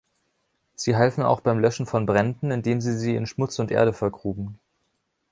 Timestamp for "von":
1.85-2.07